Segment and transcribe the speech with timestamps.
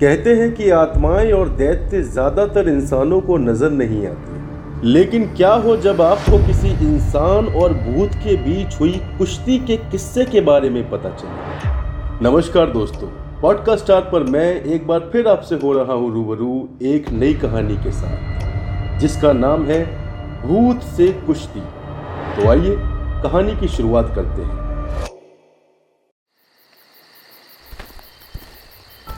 [0.00, 5.76] कहते हैं कि आत्माएँ और दैत्य ज़्यादातर इंसानों को नज़र नहीं आते। लेकिन क्या हो
[5.76, 10.88] जब आपको किसी इंसान और भूत के बीच हुई कुश्ती के किस्से के बारे में
[10.90, 12.24] पता चले?
[12.24, 13.08] नमस्कार दोस्तों,
[13.42, 17.76] पॉडकास्ट स्टार पर मैं एक बार फिर आपसे हो रहा हूँ रूबरू एक नई कहानी
[17.76, 19.84] के साथ, जिसका नाम है
[20.42, 21.60] भूत से कुश्ती।
[22.36, 22.76] तो आइए
[23.22, 24.59] कहानी की शुरुआत करते हैं।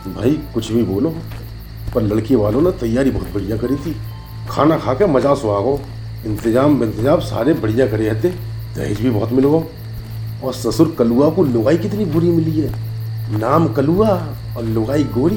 [0.06, 1.14] भाई, कुछ भी बोलो।
[1.94, 3.94] पर लड़की वालों ने तैयारी बहुत बढ़िया करी थी।
[4.48, 5.80] खाना खा के मज़ा सुहागो
[6.26, 8.28] इंतज़ाम इंतज़ाम सारे बढ़िया करे रहते।
[8.76, 14.08] दहेज भी बहुत मिल और ससुर कलुआ को लुगाई कितनी बुरी मिली है। नाम कलुआ
[14.56, 15.36] और लुगाई गोरी।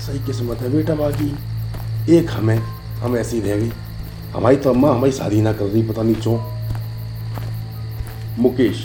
[0.00, 2.58] सही किस्मत है बेटा बाकी एक हमें,
[3.00, 3.70] हम ऐसी रह गई।
[4.32, 6.38] हमारी तो अम्मा हमारी शादी ना कर रही, पता नहीं क्यों।
[8.38, 8.84] मुकेश,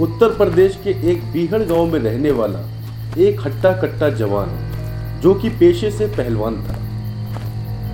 [0.00, 2.58] उत्तर प्रदेश के एक बीहड़ गाँव में रहने वाला
[3.18, 4.48] एक हट्टा कट्टा जवान
[5.22, 6.74] जो कि पेशे से पहलवान था।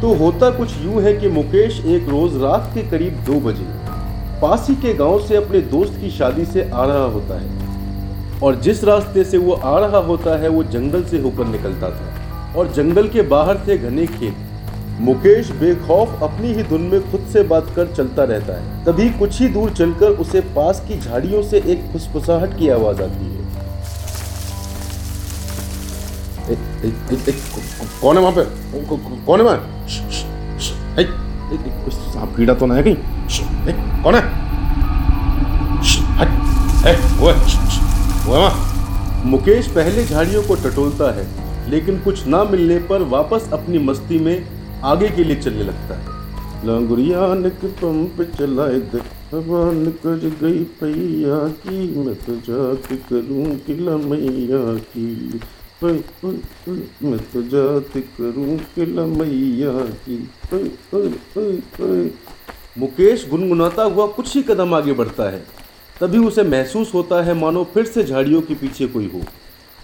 [0.00, 3.64] तो होता कुछ यूँ है कि मुकेश एक रोज रात के करीब दो बजे
[4.42, 8.84] पास के गाँव से अपने दोस्त की शादी से आ रहा होता है और जिस
[8.84, 13.08] रास्ते से वो आ रहा होता है, वो जंगल से होकर निकलता था और जंगल
[13.08, 14.36] के बाहर थे घने खेत।
[15.00, 19.40] मुकेश बेखौफ अपनी ही धुन में खुद से बात कर चलता रहता है। तभी कुछ
[19.40, 23.39] ही दूर चलकर उसे पास की झाड़ियों से एक फुसफुसाहट की आवाज़ आती है।
[26.82, 28.44] कौन है वहाँ पे?
[29.26, 29.58] कौन है वहाँ?
[32.36, 32.96] कीड़ा तो ना है कहीं?
[34.02, 34.22] कौन है?
[37.18, 37.32] वो
[38.26, 38.38] वो
[39.24, 41.26] मुकेश पहले झाड़ियों को टटोलता है,
[41.70, 44.36] लेकिन कुछ ना मिलने पर वापस अपनी मस्ती में
[44.84, 46.04] आगे के लिए चलने लगता है।
[49.96, 52.32] कर गई पैया की, मैं तो
[53.10, 53.44] करूँ
[53.96, 55.06] मैया की।
[55.82, 60.16] मैं तो जाति करूँ कि लमैया की
[62.78, 65.38] मुकेश गुनगुनाता हुआ कुछ ही कदम आगे बढ़ता है।
[66.00, 69.20] तभी उसे महसूस होता है मानो फिर से झाड़ियों के पीछे कोई हो।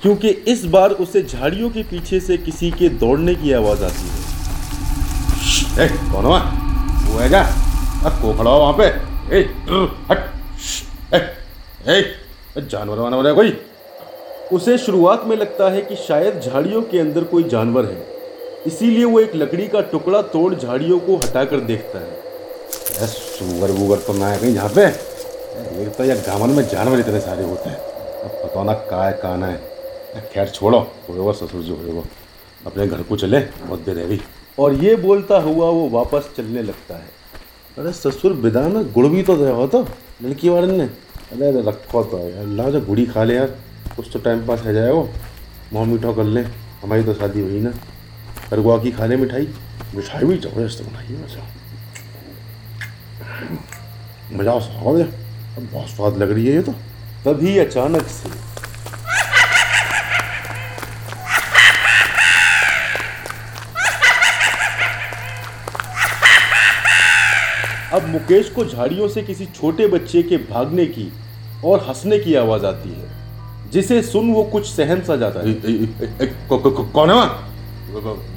[0.03, 4.19] क्योंकि इस बार उसे झाड़ियों के पीछे से किसी के दौड़ने की आवाज़ आती है।
[5.84, 6.41] ए, कौन हुआ?
[7.06, 7.42] वो है क्या
[8.22, 8.87] को खड़ा वहाँ पे?
[9.37, 9.41] ए,
[10.10, 10.21] हट।
[11.15, 11.16] ए,
[11.88, 11.97] ए,
[12.60, 13.50] जानवर वानवर है कोई?
[14.53, 18.05] उसे शुरुआत में लगता है कि शायद झाड़ियों के अंदर कोई जानवर है।
[18.67, 24.12] इसीलिए वो एक लकड़ी का टुकड़ा तोड़ झाड़ियों को हटाकर देखता है। सुगर वुगर तो
[24.12, 24.84] ना है कहीं यहाँ पे?
[25.83, 29.12] एक तो यह गावन में जानवर इतने सारे होते हैं। अब पता ना का है।
[29.12, 30.78] का ना है खैर छोड़ो
[31.09, 32.03] होएगा ससुर जो होएगा
[32.67, 34.19] अपने घर को चले बहुत देर है
[34.59, 37.09] और ये बोलता हुआ वो वापस चलने लगता है।
[37.78, 39.87] अरे ससुर बिदाना गुड़ भी तो दे हो तो
[40.23, 43.55] लड़की वाले ने। अरे रखो तो यार ला जो गुड़ी खा ले यार।
[43.97, 45.09] कुछ तो टाइम पास रह वो
[45.73, 46.41] मोह मीठा कर ले।
[46.83, 47.71] हमारी तो शादी हुई ना।
[48.53, 49.49] अरगुआ की खा लें मिठाई।
[49.95, 51.43] मिठाई भी ज़बरदस्त बनाई है, मज़ा।
[54.33, 54.53] मज़ा
[55.57, 56.73] अब बहुत स्वाद लग रही है ये तो।
[57.25, 58.31] तभी अचानक से।
[67.97, 71.13] अब मुकेश को झाड़ियों से किसी छोटे बच्चे के भागने की
[71.65, 73.15] और हंसने की आवाज़ आती है।
[73.72, 75.53] जिसे सुन वो कुछ सहन सा जाता है।
[76.49, 77.15] कौन है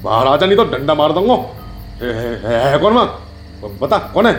[0.04, 1.36] बाहर आ जा नहीं तो डंडा मार दूँगा।
[2.46, 3.08] है कौन वहाँ?
[3.82, 4.34] बता कौन है?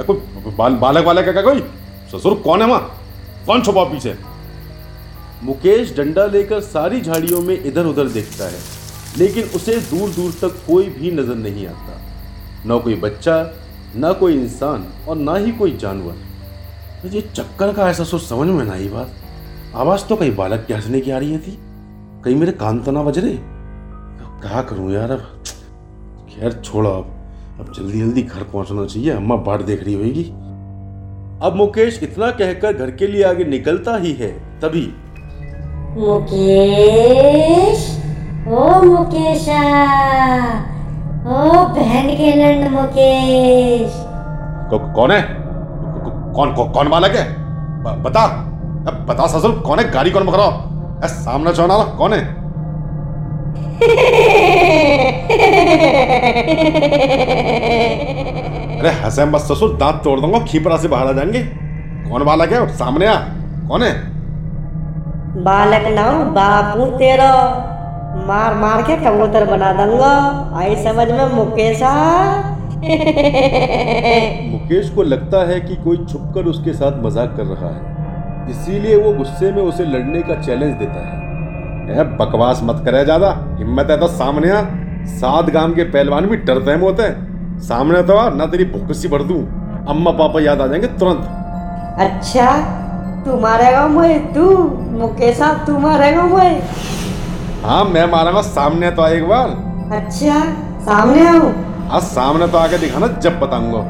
[0.00, 0.16] कोई
[0.48, 1.60] बाल, बालक वालक है कोई?
[2.12, 3.00] ससुर कौन है वहाँ?
[3.46, 4.14] कौन छुपा पीछे?
[5.42, 8.58] मुकेश डंडा लेकर सारी झाड़ियों में इधर उधर देखता है
[9.18, 12.00] लेकिन उसे दूर दूर तक कोई भी नज़र नहीं आता।
[12.66, 13.36] ना कोई बच्चा
[13.96, 18.64] ना कोई इंसान और ना ही कोई जानवर। ये चक्कर का ऐसा सोच समझ में
[18.64, 19.10] ना आई बात।
[19.76, 21.58] आवाज़ तो कहीं बालक के हंसने की आ रही थी।
[22.24, 23.38] कहीं मेरे कान तो ना बज रहे
[24.42, 25.18] क्या करूँ यार अब?
[26.30, 27.06] खैर छोड़ो अब।
[27.60, 30.24] अब जल्दी जल्दी घर पहुँचना चाहिए। अम्मा बाट देख रही होगी।
[31.46, 34.94] अब मुकेश इतना कहकर घर के लिए आगे निकलता ही है। तभी।
[35.98, 38.00] मुकेश?
[38.48, 39.60] ओ मुकेशा!
[41.26, 43.92] ओ बहन के लंड मुकेश!
[44.94, 45.22] कौन है?
[46.34, 47.34] कौन कौन बालक है?
[48.02, 48.50] बता
[48.88, 50.48] अब बता ससुर कौन है गाड़ी कौन पकड़ो
[51.08, 52.22] सामने चौना कौन है?
[58.78, 61.42] अरे हंसे मत ससुर दांत तोड़ दूँगा खीपरा से बाहर आ जाएँगे।
[62.10, 62.66] कौन बालक है?
[62.76, 63.14] सामने आ।
[63.68, 63.92] कौन है?
[65.44, 67.30] बालक नाम बापू तेरा।
[68.26, 70.12] मार मार के कबूतर बना दूँगा।
[70.58, 71.94] आई समझ में मुकेशा
[74.50, 77.93] मुकेश को लगता है कि कोई छुपकर उसके साथ मज़ाक कर रहा है।
[78.50, 81.22] इसीलिए वो गुस्से में उसे लड़ने का चैलेंज देता है।
[81.90, 84.62] ए बकवास मत करे ज़्यादा। हिम्मत है तो सामने आ।
[85.10, 87.08] सात गाँव के पहलवान भी डरते हैं मोते
[87.64, 89.40] सामने तो आ ना तेरी भुक्सी भर दूँ।
[89.88, 92.46] अम्मा पापा याद आ जाएँगे तुरंत। अच्छा
[93.24, 94.46] तू मारेगा मुझे तू
[94.98, 96.62] मुकेश तू मारेगा मुझे
[97.64, 99.48] हाँ मैं मारूँगा सामने तो आ एक बार।
[99.92, 100.40] अच्छा
[100.84, 101.52] सामने आऊँ?
[101.90, 103.82] हाँ सामने तो आके दिखाना जब बताऊँगा।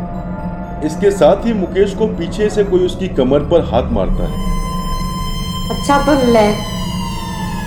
[0.87, 4.43] इसके साथ ही मुकेश को पीछे से कोई उसकी कमर पर हाथ मारता है।
[5.71, 6.47] अच्छा तो ले।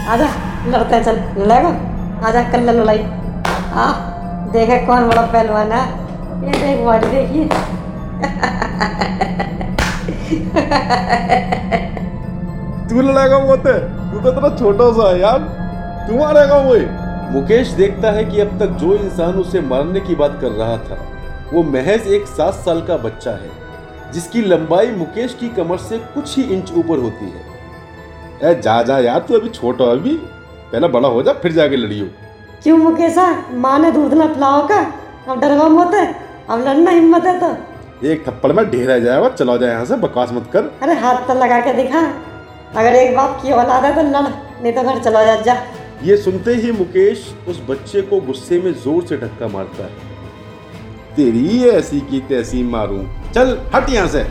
[0.08, 0.28] आजा
[0.68, 1.69] लड़ते हैं चल। लड़ेगा
[2.28, 3.04] आजा कर ले लड़ाई।
[3.75, 3.92] आ
[4.54, 5.81] देखे कौन बड़ा पहलवान है।
[6.46, 7.46] ये देख बॉडी देखिए।
[12.90, 15.40] तू लड़ेगा मोते तू तो इतना छोटा सा है यार।
[16.08, 16.75] तू मारेगा वो
[17.31, 20.98] मुकेश देखता है कि अब तक जो इंसान उसे मारने की बात कर रहा था
[21.54, 26.36] वो महज एक सात साल का बच्चा है जिसकी लंबाई मुकेश की कमर से कुछ
[26.38, 30.16] ही इंच ऊपर होती है। ए जा जा यार तू अभी छोटा अभी।
[30.72, 32.06] पहले बड़ा हो जा फिर जाके लड़ियो।
[32.64, 34.80] क्यों मुकेशा माँ ने दूध न पिलाओ का?
[35.28, 36.06] अब डरवा मत है।
[36.50, 39.96] अब लड़ना हिम्मत है तो। एक थप्पड़ में ढेर आ जाएगा चला जाए यहाँ से
[39.98, 42.02] बकवास मत कर। अरे हाथ तो लगा के दिखा।
[42.76, 45.58] अगर एक बाप की औलाद है तो लड़ नहीं तो घर चला जा जा।
[46.04, 50.06] ये सुनते ही मुकेश उस बच्चे को गुस्से में ज़ोर से धक्का मारता है।
[51.18, 53.04] तेरी ऐसी की तैसी मारूं।
[53.34, 54.24] चल, हट यहाँ से।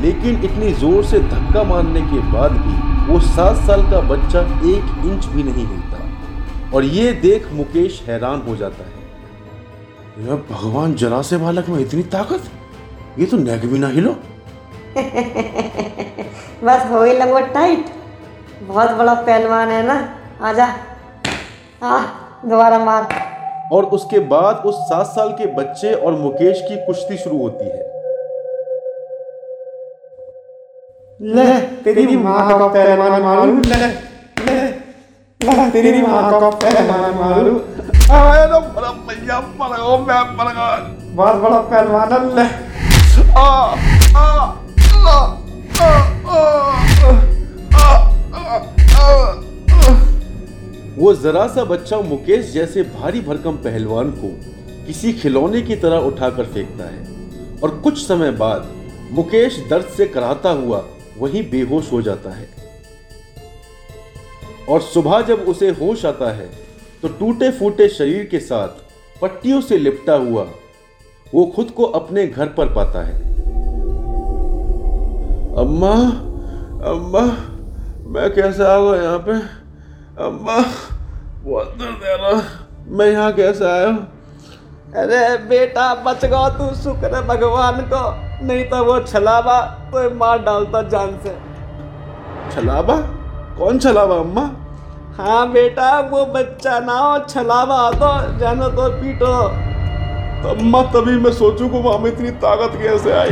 [0.00, 5.02] लेकिन इतनी ज़ोर से धक्का मारने के बाद भी वो सात साल का बच्चा एक
[5.06, 5.98] इंच भी नहीं हिलता।
[6.74, 8.96] और ये देख मुकेश हैरान हो जाता है।
[10.26, 12.42] यह भगवान जरा से बालक में इतनी ताकत?
[13.18, 14.16] ये तो नेग भी ना हिलो।
[16.64, 17.86] बस हो ही लंगोट टाइट।
[18.62, 20.64] बहुत बड़ा पहलवान है ना। आजा।
[21.82, 22.00] आ,
[22.44, 23.25] दोबारा मार।
[23.72, 27.84] और उसके बाद उस सात साल के बच्चे और मुकेश की कुश्ती शुरू होती है।
[31.20, 34.56] ले तेरी माँ का पहलवान मारू। ले ले
[35.40, 37.54] ले तेरी माँ का पहलवान मारू।
[38.14, 40.76] आए तो बड़ा भैया मर गया मैं मर गया।
[41.14, 42.46] बहुत बड़ा पहलवान है ले
[43.38, 43.48] आ
[44.16, 44.26] आ
[44.96, 45.16] आ
[45.82, 46.15] आ।
[50.96, 54.28] वो जरा सा बच्चा मुकेश जैसे भारी भरकम पहलवान को
[54.86, 58.68] किसी खिलौने की तरह उठाकर फेंकता है। और कुछ समय बाद
[59.12, 60.84] मुकेश दर्द से कराहता हुआ
[61.18, 62.48] वहीं बेहोश हो जाता है।
[64.68, 66.48] और सुबह जब उसे होश आता है
[67.02, 70.46] तो टूटे फूटे शरीर के साथ पट्टियों से लिपटा हुआ
[71.34, 73.20] वो खुद को अपने घर पर पाता है।
[75.56, 75.94] अम्मा
[76.86, 77.20] अम्मा,
[78.06, 79.65] मैं कैसे आ गया यहाँ पे?
[80.20, 80.62] अम्मा
[82.16, 82.42] ना।
[82.88, 83.88] मैं यहाँ कैसे आया?
[85.02, 91.18] अरे बेटा, बच तू, शुक्र भगवान को। नहीं तो वो छलावा तो मार डालता जान
[91.26, 91.36] से।
[92.54, 92.96] छलावा?
[93.58, 94.50] कौन छलावा अम्मा?
[95.16, 99.48] हाँ बेटा, वो बच्चा ना हो छलावा तो जानो तो पीटो।
[100.42, 103.30] तो अम्मा, तभी मैं सोचू को इतनी ताकत कैसे आई।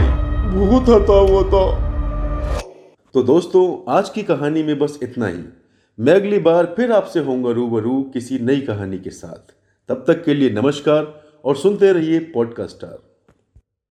[0.50, 1.78] भूत था वो तो।
[3.14, 5.63] तो दोस्तों, आज की कहानी में बस इतना ही।
[5.98, 9.52] मैं अगली बार फिर आपसे होऊँगा रूबरू किसी नई कहानी के साथ।
[9.88, 13.13] तब तक के लिए नमस्कार और सुनते रहिए पॉडकास्टर